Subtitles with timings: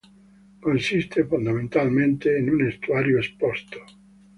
[0.63, 3.77] Consiste, fondamentalmente, in un estuario esposto.